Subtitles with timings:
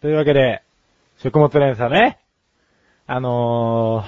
[0.00, 0.62] というわけで、
[1.18, 2.20] 食物連鎖ね。
[3.08, 4.06] あのー、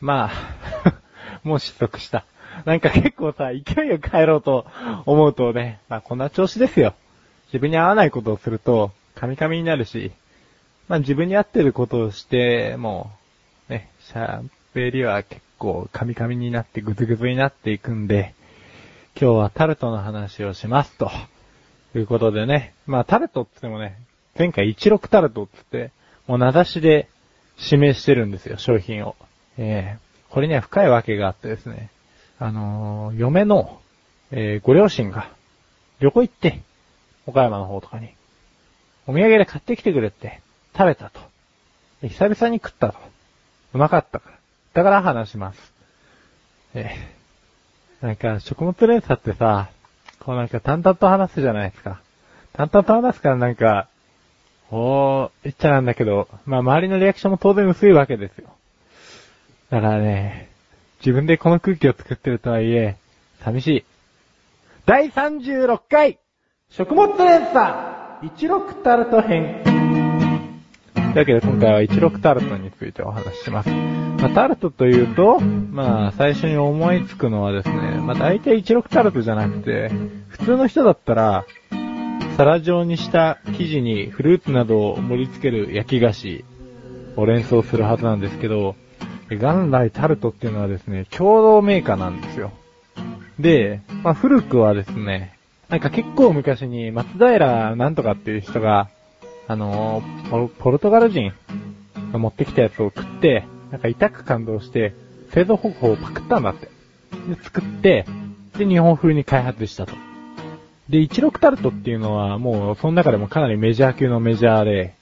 [0.00, 0.98] まあ、
[1.46, 2.24] もう失速した。
[2.64, 4.66] なんか結構さ、勢いよく帰ろうと
[5.06, 6.94] 思うとね、まあこんな調子ですよ。
[7.48, 10.10] 自分に合わないことをすると、カミカミになるし、
[10.88, 13.12] まあ自分に合ってることをして、も
[13.68, 18.34] う、ね、シャンペリは結構カミカミになってグズグズになっていくんで、
[19.20, 21.12] 今日はタルトの話をしますと。
[21.92, 22.74] ということでね。
[22.86, 23.96] まあタルトって言ってもね、
[24.36, 25.92] 前回16タルトって言って、
[26.26, 27.08] もう名指しで
[27.58, 29.16] 指名してるんですよ、商品を。
[29.58, 31.90] えーこれには深いわけがあってですね。
[32.40, 33.80] あのー嫁の、
[34.32, 35.30] えーご両親が
[36.00, 36.60] 旅行行って、
[37.26, 38.08] 岡山の方とかに、
[39.06, 40.40] お土産で買ってきてくれって、
[40.76, 41.20] 食べたと。
[42.02, 42.98] 久々に食ったと。
[43.74, 44.36] うまかったから。
[44.74, 45.72] だから話します。
[46.74, 49.70] えーなんか、食物連鎖ってさ、
[50.18, 52.02] こうなんか淡々と話すじゃないですか。
[52.52, 53.88] 淡々と話すからなんか、
[54.70, 58.48] おー、言っちゃなんだけど、まあ周りのリアクションも当然薄いわけですよ。
[59.70, 60.50] だからね、
[61.00, 62.96] 自分でこの空気を作ってるとはいえ、
[63.40, 63.84] 寂しい。
[64.86, 66.18] 第36回
[66.70, 67.94] 食物連鎖
[68.30, 73.70] 16タルト編というわけで今回は16タルトについてお話しします。
[73.70, 79.90] まあ、タルトというと、まあ、最初に思いつくのはですね、まあ、大体16タルトじゃなくて、
[80.28, 81.44] 普通の人だったら、
[82.36, 86.44] 皿状にした生地にフルーツなどを盛り付ける焼き菓子
[87.16, 88.74] を連想するはずなんですけど、
[89.30, 92.50] 元来タルトっていうのはですね、共同メーカーなんですよ。
[93.38, 98.88] で、まあ、古くはですね、なんか結構昔に松平なんとかっていう人が、
[99.46, 101.32] あのーポ、ポルトガル人
[102.12, 104.94] が持ってきたやつを食って、なんか痛く感動して、
[105.30, 106.66] 製造方法をパクったんだって。
[107.28, 108.06] で、作って、
[108.58, 109.94] で、日本風に開発したと。
[110.88, 114.94] で、16タルトっていうのはもう、その中でもかなりメジャー級のメジャーで、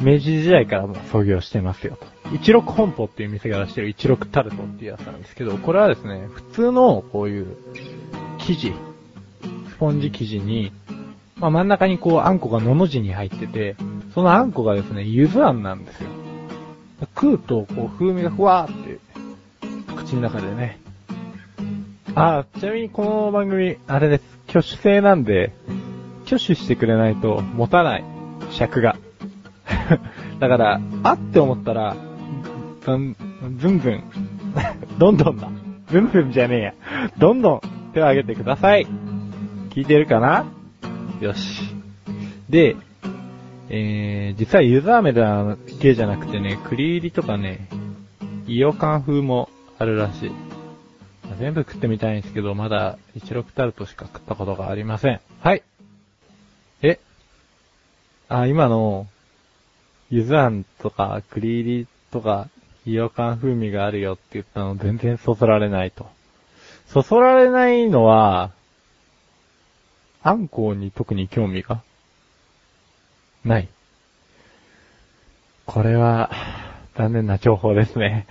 [0.00, 2.06] 明治時代からも創業してますよと。
[2.28, 7.56] 16本舗っていう店が出してる16タルトっていうやつなんですけど、これはですね、普通のこういう
[8.38, 8.72] 生地、
[9.70, 10.72] スポンジ生地に、
[11.36, 13.76] まあ真ん中にこうあんこがのの字に入ってて、
[14.14, 16.10] そのあんこがですね、ゆずあんなんですよ。
[17.14, 18.98] 食うとこう風味がふわーって、
[19.96, 20.78] 口の中でね。
[22.14, 24.36] あ、ちなみにこの番組、あれです。
[24.48, 25.52] 挙手制なんで、
[26.24, 28.04] 挙手してくれないと持たない。
[28.50, 28.96] 尺が。
[30.40, 31.96] だから、あって思ったら、
[32.84, 33.16] ずん、
[33.58, 34.04] ずんずん、
[34.98, 35.48] どんどんだ。
[35.88, 36.74] ずんずんじゃねえや。
[37.18, 37.60] どんどん
[37.92, 38.86] 手を挙げてください。
[39.70, 40.46] 聞いてるかな？
[41.20, 41.62] よし。
[42.48, 42.76] で、
[43.68, 47.68] えー、実はゆず飴だけじゃなくてね、栗入りとかね、
[48.46, 50.45] イオカン風もあるらしい。
[51.36, 55.20] 全部食ってみたいんですけど、まだ16タルトしか食ったことがありません。
[55.40, 55.62] はい。
[56.82, 56.98] え？
[58.28, 59.06] あ、今の、
[60.10, 62.48] ゆずあんとか、栗入りとか、
[62.84, 66.08] イオカン風味があるよって言ったの全然そそられないと。
[66.86, 68.52] そそられないのは、
[70.22, 71.82] あんこうに特に興味が？
[73.44, 73.68] ない。
[75.66, 76.30] これは、
[76.96, 78.26] 残念な情報ですね。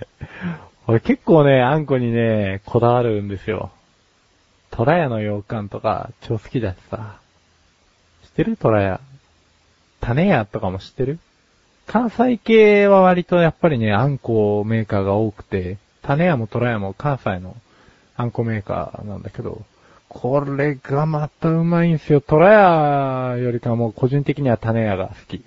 [0.88, 3.70] 俺結構ね、あんこにね、こだわるんですよ。
[4.70, 7.18] トラヤの羊羹とか超好きだしさ。
[8.24, 8.56] 知ってる？
[8.56, 9.00] トラヤ。
[10.00, 11.18] 種屋とかも知ってる？
[11.86, 17.56] 関西系は割とやっぱりね、あんこメーカーが多くて、種屋もトラヤも関西の
[18.16, 19.62] あんこメーカーなんだけど、
[20.08, 22.20] これがまたうまいんすよ。
[22.20, 25.42] トラヤよりかも個人的には種屋が好き。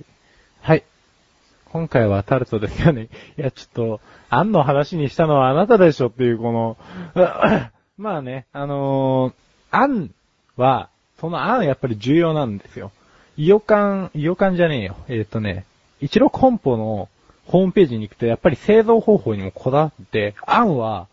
[1.72, 3.09] 今回はタルトですよね。
[3.38, 6.78] いや、ちょっと、あんの話にしたのはあなたでしょっていうこの、
[7.97, 9.34] まあね、あのー、
[9.72, 10.09] あん
[10.57, 12.91] は、そのあんやっぱり重要なんですよ。
[13.38, 14.96] イオカン、イオカンじゃねえよ。
[15.07, 15.66] えっ、とね、
[16.01, 17.07] 一郎コンポの
[17.45, 21.07] ホームページに行くと、やっぱり製造方法にもこだわって、あんは、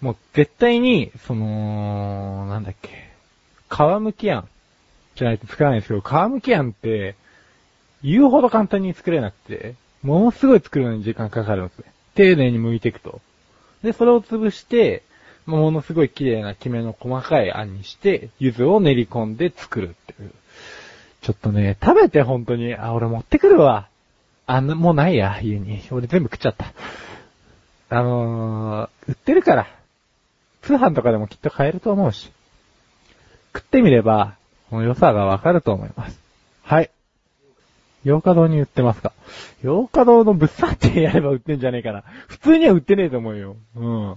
[0.00, 3.10] もう絶対に、その、なんだっけ、
[3.70, 4.48] 皮むきあん
[5.16, 7.16] じゃないと作らないんですけど、皮むきあんって、
[8.02, 11.84] 言うほど簡単に作れなくて、ものすごい作るのに時間かかるんですね。
[12.14, 13.20] 丁寧に剥いていくと。
[13.82, 15.02] で、それを潰して、
[15.46, 20.32] ものすごい綺麗なきめの細かいあんにして、柚子を練り込んで作るっていう。
[21.22, 23.88] ちょっとね、食べて本当に、あ、俺持ってくるわ。
[24.46, 25.82] あんな、もうないや、家に。
[25.90, 26.72] 俺全部食っちゃった。
[27.90, 29.66] あのー、売ってるから。
[30.62, 32.30] 通販とかでもきっと買えると思うし。
[33.54, 34.36] 食ってみれば、
[34.70, 36.18] この良さがわかると思います。
[36.62, 36.90] はい。
[38.08, 39.12] 洋華堂に売ってますか？
[39.62, 42.04] 洋華堂の物産展やれば売ってんじゃねえかな。
[42.26, 43.56] 普通には売ってねえと思うよ。
[43.76, 44.16] うん。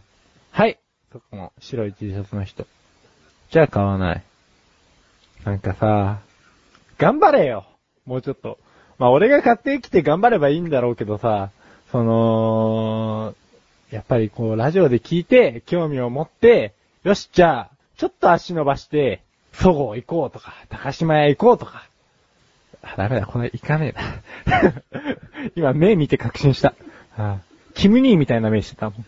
[0.52, 0.80] はい。
[1.12, 2.66] そこの白い T シャツの人。
[3.50, 4.24] じゃあ買わない。
[5.44, 6.20] なんかさ、
[6.98, 7.66] 頑張れよ
[8.06, 8.60] もうちょっと。
[8.98, 11.52] まあ俺が買ってきて頑張ればいいんだろうけどさ、
[11.92, 13.36] その、
[13.92, 16.74] やっぱりこうラジオで聞いて、興味を持って、
[17.04, 19.22] よし、じゃあ、ちょっと足伸ばして、
[19.52, 21.90] そごう行こうとか、高島屋行こうとか。
[22.84, 23.94] あ、ダメだ、これ行かね
[24.48, 24.74] えな。
[25.56, 26.74] 今目見て確信した。
[27.18, 27.40] あ
[27.74, 29.06] キムニーみたいな目してたもん。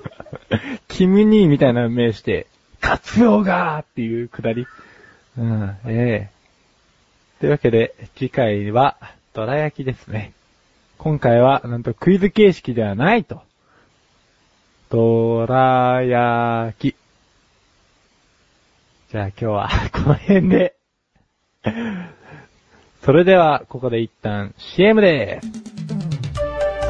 [0.88, 2.46] キムニーみたいな目して、
[2.80, 4.66] カツオがーっていうくだり。
[5.38, 6.40] うん、ええ
[7.40, 8.98] というわけで、次回は、
[9.32, 10.32] ドラ焼きですね。
[10.98, 13.42] 今回は、なんとクイズ形式ではないと。
[14.90, 16.96] ドラ焼き。
[19.10, 20.76] じゃあ今日は、この辺で。
[23.04, 25.70] それでは、ここで一旦 CM でーす。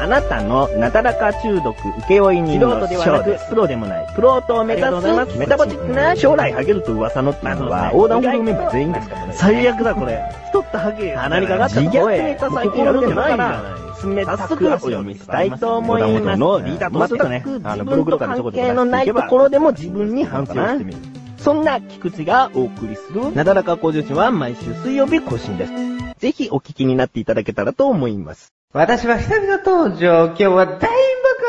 [0.01, 1.75] あなたのなだらか中毒
[2.09, 4.83] 請負人の素人ではなく、プロでもない、プロートを目指
[5.31, 9.33] す、メタボチックな将来ハゲると噂のっていうのは、横断歩道メンバー全員ですからね。
[9.33, 10.21] 最悪だこれ。
[10.47, 11.15] 太ったハゲ。
[11.15, 11.83] 鼻にかかった声。
[11.83, 13.81] 自虐ネタ最近やるんじゃないから。
[14.01, 16.39] 早速お読みしたいと思います。
[16.39, 20.97] のリーダーとしてね、あのブログとか関係のないところでも自分に反省してみる。
[21.37, 25.90] そんな菊池がお送りする、なだらか向上心は毎週水曜日更新です。
[26.21, 28.53] ぜひお聞きになっていただけたらと思います。
[28.73, 30.25] 私は久々登場。
[30.27, 30.87] 今日は大爆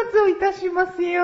[0.06, 1.22] 発をいたしますよ。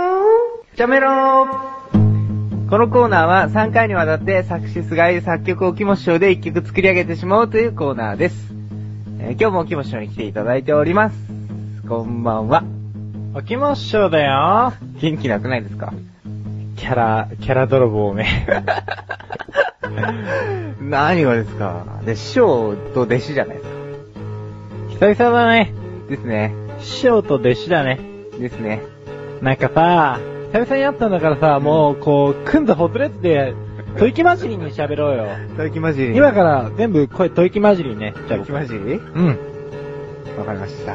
[0.76, 8.52] チャメローこのコーナーは3回にわたって作詞菅井作曲を木本師匠で1曲作り上げてしまおうというコーナーです。
[9.18, 11.16] えー今日も木本師匠に来ていただいております。
[11.88, 12.62] こんばんは。
[13.34, 14.74] おきましょうだよ。
[15.00, 15.94] 元気なくないですか？
[16.76, 18.26] キャラ、キャラ泥棒め。
[20.80, 21.84] 何がですか？
[22.04, 23.68] で、師匠と弟子じゃないです
[25.00, 25.14] か。
[25.14, 25.72] 久々だね。
[26.08, 26.54] ですね。
[26.80, 27.98] 師匠と弟子だね。
[28.38, 28.82] ですね。
[29.42, 30.18] なんかさ、
[30.52, 33.54] 久々に会ったんだからさ、もう、こう、くんずほつれって、
[33.96, 35.26] 吐息混じりに喋ろうよ。
[35.56, 36.16] 吐息混じり。
[36.16, 38.14] 今から全部声吐息混じりね。
[38.28, 39.00] じゃあ吐息混じり？
[39.14, 39.26] うん。
[40.38, 40.94] わかりました。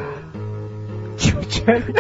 [1.18, 1.84] 気持ち悪い。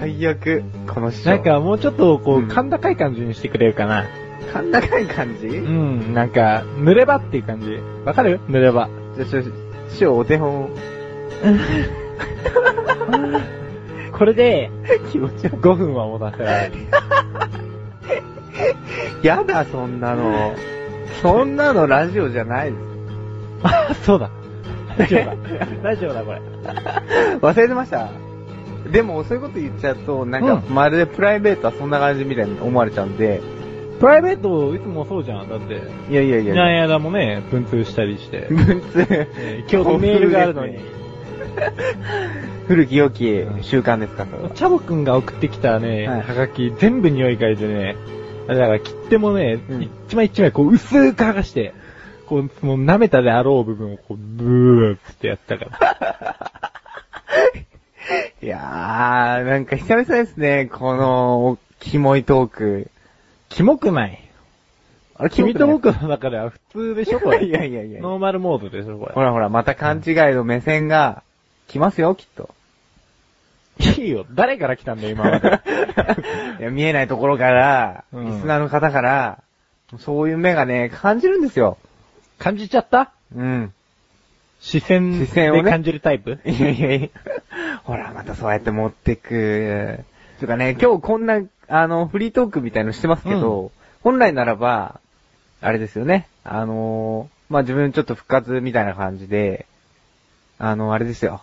[0.00, 0.62] 最悪。
[0.92, 1.30] この師匠。
[1.30, 4.04] なんかもうちょっとこう、うん甲高い感じにしてくれるかな。
[4.52, 5.46] 甲高い感じ？
[5.46, 7.78] うん、なんか、濡れ場っていう感じ。
[8.04, 8.40] わかる？
[8.48, 8.88] 濡れ場。
[9.16, 9.42] じゃあ、ちょ、
[9.90, 10.70] 師匠お手本。
[14.12, 14.70] これで、
[15.10, 16.74] 気持ち悪5分は持たせられる。
[19.22, 19.26] い。
[19.26, 20.54] やだ、そんなの。
[21.22, 22.82] そんなのラジオじゃないです。
[23.62, 24.30] あ、そうだ。
[24.98, 25.34] ラジオだ。
[25.82, 26.40] ラジオだ、これ。
[27.40, 28.08] 忘れてました。
[28.90, 33.40] でも、そういうこと言っちゃうと、なんか、うまるでプライベートはそんな感じみたいに思われちゃうんで、
[34.00, 35.48] プライベート、いつもそうじゃん。
[35.48, 35.74] だって、
[36.10, 36.54] いやいやいや。
[36.54, 38.46] いない間もね、文通したりして。
[38.50, 40.78] 文通えー今日メールがあるのに。
[42.66, 44.50] 古き良き習慣ですか、それは。
[44.50, 47.96] チャボくんが送ってきたね、はいはがき、全部匂い嗅いでね、
[48.46, 51.74] だから切手もね、うん一枚一枚こう薄く剥がして、
[52.26, 56.36] こう、もう舐めたであろう部分をこう、ブーってやったから。
[58.42, 62.90] いやー、なんか久々ですね、この、キモいトーク。
[63.50, 64.18] キモくない？
[65.16, 67.44] あれ君と僕の中では普通でしょ、これ。
[67.44, 71.22] いやいやいやノーマルモードでしょ、こほらほら、また勘違いの目線が
[71.68, 72.48] 来ますよ、きっと。
[73.78, 73.86] れ。
[74.04, 74.24] いいよ。
[74.32, 75.48] 誰から来たんだよ、今まで。
[76.60, 79.42] いや見えないところから、うんリスナーの方から、
[79.98, 81.76] そういう目がね、感じるんですよ。
[82.38, 83.12] 感じちゃった？
[83.36, 83.74] うん。
[84.60, 86.38] 視線視線をねで感じるタイプ？
[86.46, 87.08] いやいやいや。
[87.84, 90.00] ほら、またそうやって持ってく。
[90.38, 93.70] つうかね、今日こんな、あの、フリートークみたいのしてますけど、
[94.02, 95.00] 本来ならば、
[95.60, 96.26] あれですよね。
[96.42, 99.66] あのー、まあ、自分ちょっと復活みたいな感じで、
[100.58, 101.42] あの、あれですよ。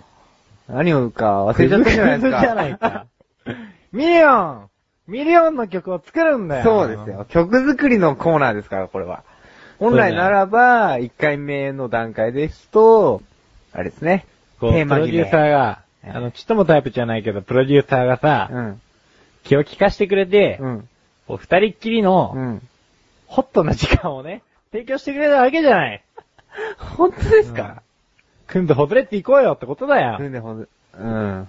[0.67, 2.41] 何を言うか忘れちゃったじゃないですか。
[2.41, 3.05] じゃないか。
[3.93, 4.69] ミリオン
[5.07, 6.63] ミリオンの曲を作るんだよ。
[6.63, 7.25] そうですよ。。
[7.29, 9.23] 曲作りのコーナーですから、これは。
[9.79, 13.21] 本来ならば、1回目の段階ですと、
[13.71, 14.25] あれですね。
[14.59, 18.81] こう、テーマ決めプロデューサーが、ええあの、ちっともタイプじゃないけど、プロデューサーがさ、うん。
[19.47, 20.89] 気を利かしてくれて、うん。
[21.27, 22.61] こう二人っきりの、うん。
[23.27, 26.03] ホットな時間をね、提供してくれたわけじゃない。
[26.97, 27.81] 本当ですか？
[28.47, 30.17] 組んでほずれっていこうよってことだよ。
[30.19, 31.47] うん、でほんうん。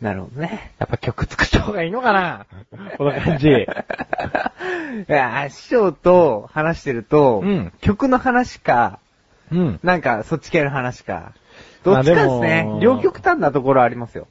[0.00, 0.72] なるほどね。
[0.78, 2.46] やっぱ曲作った方がいいのかな
[2.96, 3.48] この感じ。
[3.50, 3.66] い
[5.08, 8.98] や、師匠と話してると、うん曲の話か、
[9.52, 9.80] うん。
[9.82, 11.32] なんかそっち系の話か、
[11.84, 12.62] どっちかですね。
[12.64, 14.26] も両極端なところありますよ。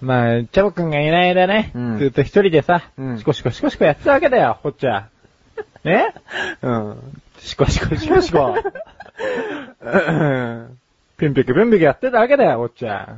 [0.00, 5.08] まあ、チャボくんがいない間ね、うんずっと一人でさ、うんシコシコシコシコやってたわけだよ、こっちは。
[5.84, 6.14] ね？
[6.62, 7.20] うん。
[7.38, 8.54] シコシコシコシコ。
[9.80, 10.78] うん
[11.18, 13.16] ピンピクピンピクやってたわけだよ、こっちは。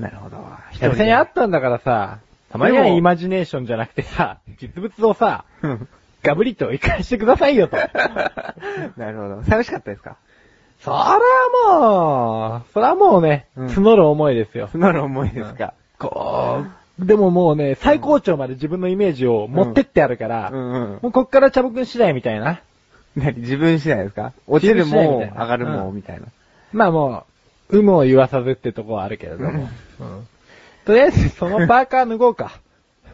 [0.00, 0.38] なるほど。
[0.72, 2.18] 久々に会ったんだからさ、
[2.50, 5.88] たまにはイマジネーションじゃなくてさ、実物をさ、うん
[6.24, 7.76] ガブリと生かしてくださいよと。
[8.96, 9.42] なるほど。
[9.42, 10.16] 寂しかったですか？
[10.78, 14.68] そりゃもう、それはもうね、うん募る思いですよ。
[14.68, 15.74] 募る思いですか？
[16.02, 16.64] こ
[16.98, 20.98] う、でももうね、最高潮まで自分のイメージを持ってってやるから、うんうん。
[21.02, 22.60] もうこっから茶僕次第みたいな。
[23.16, 23.40] 何？
[23.40, 24.32] 自分次第ですか？
[24.46, 26.26] 落ちるも上がるもうんみたいな。
[26.72, 27.24] まあも
[27.70, 29.68] う、有無を言わさずってとこはあるけれども。
[30.00, 30.28] うん
[30.84, 32.58] とりあえず、そのパーカー脱ごうか。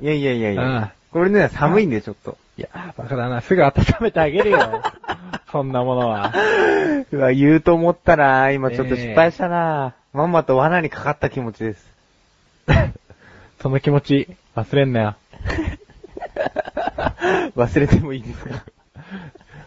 [0.00, 0.94] いやいやいやいうんや。
[1.12, 2.38] これね、寒いんでちょっと。
[2.56, 3.42] いや、バカだな。
[3.42, 4.82] すぐ温めてあげるよ。
[5.52, 6.32] そんなものは。
[7.12, 11.97] うわ、言うと思ったら、今ちょっと失敗したな、まんまと罠にかかった気持ちです。
[13.60, 15.16] その気持ち、忘れんなよ。
[17.56, 18.64] 忘れてもいいですか？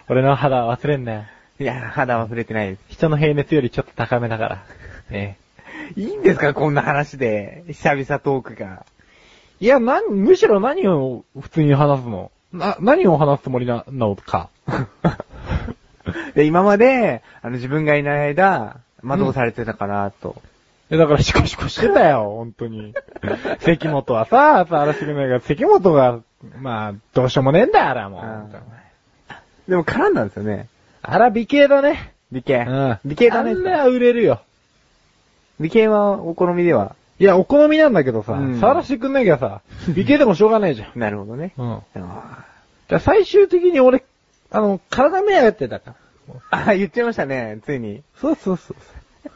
[0.10, 1.24] 俺の肌忘れんなよ。
[1.60, 2.82] いや、肌忘れてないです。
[2.90, 4.64] 人の平熱よりちょっと高めだから。
[5.10, 5.38] ね
[5.96, 6.54] いいんですか？
[6.54, 7.64] こんな話で。
[7.68, 8.86] 久々トークが。
[9.60, 12.32] いや、な、むしろ何を普通に話すの？
[12.54, 14.50] な、何を話すつもりなのか。
[16.36, 20.42] で、今まで、あの、自分がいない間、惑わされてたかなと。
[20.92, 22.94] え、だからシコシコしてたよ、本当に。
[23.62, 26.20] 関本はさ、さ、嵐くんないが、関本が、
[26.60, 29.72] まあ、どうしようもねえんだよ、あら、もう。
[29.72, 30.68] でも絡んだんですよね。
[31.02, 32.14] あら、美形だね。
[32.32, 32.66] 美形。
[32.68, 33.00] うん。
[33.06, 33.54] 美形だねあ。
[33.54, 34.42] れは売れるよ。
[35.60, 36.96] 美形はお好みでは？
[37.20, 41.00] いや、お好みなんだけどさ、うん触らせてくんなきゃさ、美形でもしょうがないじゃん。
[41.00, 41.54] なるほどね。
[41.58, 41.74] うん。
[41.96, 42.46] あ
[42.90, 44.04] じゃあ最終的に俺、
[44.50, 45.96] あの、体目当てだか
[46.52, 46.68] ら。
[46.70, 48.02] あ、言っちゃいましたね、ついに。
[48.20, 48.78] そうそうそう。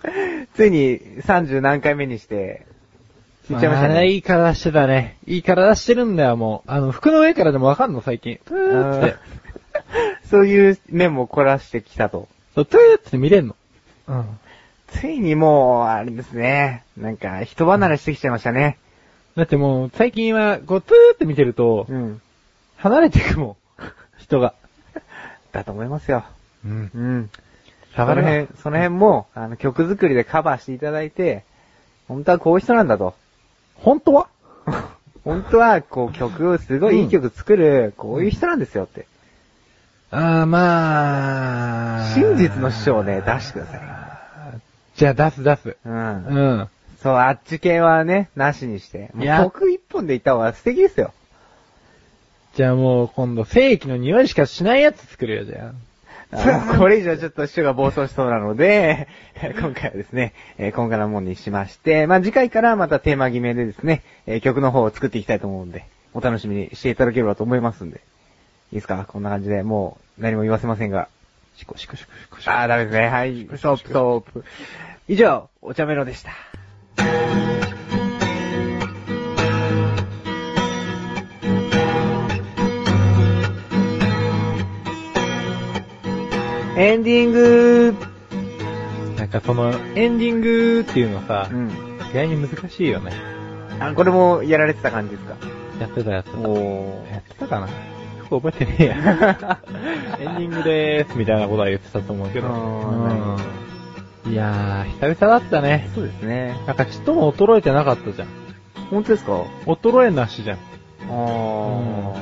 [0.56, 2.66] ついに30何回目にして、
[3.50, 4.08] 言っちゃいましたね。
[4.08, 5.18] いい体してたね。
[5.28, 6.72] いい体してるんだよ、もう。
[6.72, 8.40] あの、服の上からでもわかんの、最近。
[8.46, 9.16] トゥーって。
[10.30, 12.28] そういう面も凝らしてきたと。
[12.56, 13.56] そう、トゥーって見れんの。
[14.08, 14.40] うん。
[14.88, 16.84] ついにもう、あれですね。
[16.98, 18.78] なんか、人離れしてきちゃいましたね。
[19.36, 22.22] だってもう、最近は、こう、トゥーって見てると、うん。
[22.78, 23.56] 離れていくもん。
[24.18, 24.54] 人が。
[25.52, 26.24] だと思いますよ。
[26.66, 26.92] うん。
[26.94, 27.30] うん。
[27.96, 31.44] その辺、その辺も、あの、曲作りでカバーしていただいて、
[32.08, 33.16] 本当はこういう人なんだと。
[33.76, 34.28] 本当は？
[35.24, 39.08] 本当は、こう曲を、すごいいい曲作る、こういう人なんですよって。
[40.12, 42.06] あー、まあ。
[42.14, 43.82] 真実の師匠をね、出してください。
[44.96, 45.78] じゃあ出す出す。
[45.86, 46.26] うん。
[46.26, 46.70] うん。
[47.02, 49.10] そう、あっち系はね、なしにして。
[49.14, 51.14] もう曲一本でいった方が素敵ですよ。
[52.56, 55.72] じゃあもう今度、正規の匂いしかしないやつ作るよ、じゃあ。
[56.78, 59.08] これ以上ちょっと師匠が暴走しそうなので、
[59.60, 67.98] 今回はですね、えー今回のもんにしまして、まあ、次回からまたテーマ決めでですね、えー曲の方を作っていきたいと思うんで、お楽しみにしていただければと思いますんで。
[67.98, 68.00] い
[68.74, 69.06] いですか？
[69.08, 71.08] こんな感じで、もう何も言わせませんが。
[71.56, 72.52] シコシコシコシコシコ。
[72.52, 73.08] あー、ダメですね。
[73.08, 73.48] はい。
[73.56, 74.44] ストップ、ストップ。
[75.08, 76.32] 以上、お茶メロでした。
[86.76, 87.96] エンディング
[89.18, 91.70] なんかその、エンディングっていうのさ、うん。
[92.12, 93.12] 意外に難しいよね。
[93.80, 95.36] あ、これもやられてた感じですか？
[95.80, 96.38] やってたやってた。
[96.38, 97.68] おやってたかな？
[98.30, 98.96] 覚えてねえや。
[100.20, 102.48] エンディングでーすみたいなことは言ってたと思うけど。
[104.28, 105.90] いやー、久々だったね。
[105.94, 106.58] そうですね。
[106.68, 108.28] なんかちっとも衰えてなかったじゃん。
[108.90, 109.44] 本当ですか？
[109.66, 110.58] 衰えなしじゃん。
[111.10, 112.14] あ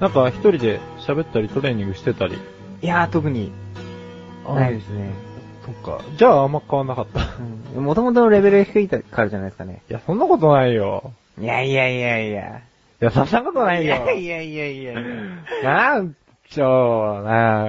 [0.00, 2.36] なんか一人で喋ったりトレーニングしてたり。
[2.82, 3.52] いやー、特に
[4.48, 5.12] ないですね。
[5.64, 6.04] そっか。
[6.16, 7.80] じゃああんま変わんなかった。
[7.80, 9.82] もともとのレベルが低いからじゃないですかね。
[9.88, 11.12] や、そんなことないよ。
[11.40, 12.58] いやいやいやいや。
[12.58, 13.96] いや、そんなことないよ。
[13.96, 14.94] いやいやいやいや。
[15.62, 16.14] なん
[16.48, 17.66] ちょ、 な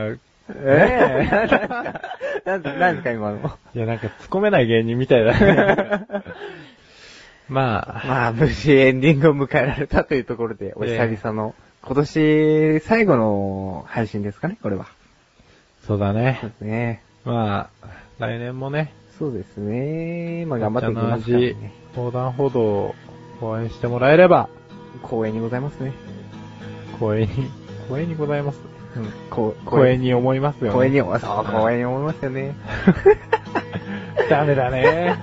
[0.49, 3.51] えぇ、なんかなんか今の。
[3.73, 6.05] いや、なんか突っ込めない芸人みたいだね。
[7.47, 14.87] まあ、まあ、無事エンディングを迎えられたというところで、お久々の、今年最後の配信ですかね、これは。
[15.85, 16.49] そうだねそう。
[16.49, 17.03] ですね。
[17.25, 17.87] まあ、
[18.19, 20.45] 来年もね、そうですね。
[20.45, 21.73] まあ、頑張っていきますから、ね。
[21.95, 22.95] 横断歩道を
[23.41, 24.49] 応援してもらえれば、
[25.03, 25.93] 光栄にございますね。
[26.99, 27.49] 光栄に、
[27.87, 28.59] 光栄にございます。
[28.95, 29.11] うん。
[29.29, 30.69] こ光栄に思いますよ、ね。
[30.71, 32.55] 光栄に、そう、光栄に思いますよね。
[34.29, 35.15] ダメだね。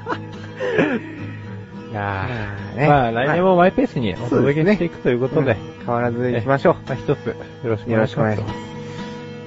[1.91, 6.75] いやー、ねまあ来年もマイペースにお届けしていくということで、うん変わらず行きましょう。
[6.87, 8.37] まあ一つよろしくおよろし願いします。
[8.37, 8.70] くお願いします。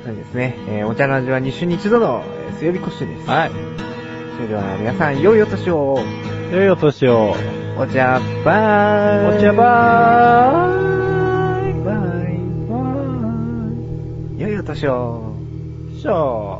[0.03, 0.55] そうですね。
[0.67, 3.29] えー、お茶の味は2週に1度の、えー水曜日越しです。
[3.29, 3.51] はい。
[4.35, 5.99] それでは皆さん、良いお年を。
[6.51, 7.35] 良いお年を。
[7.77, 9.37] お茶ばーい。
[9.37, 11.83] お茶ばーい。
[11.83, 12.33] ばー
[14.37, 14.41] い。
[14.41, 15.33] 良いお年を。
[15.93, 16.01] ーい。
[16.01, 16.52] しょー。